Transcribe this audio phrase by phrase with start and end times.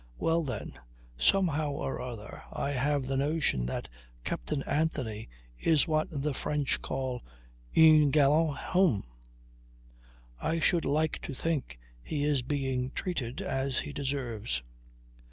[0.17, 0.79] "Well then,
[1.15, 3.87] somehow or other I have the notion that
[4.23, 7.23] Captain Anthony is what the French call
[7.77, 9.03] un galant homme.
[10.39, 14.63] I should like to think he is being treated as he deserves."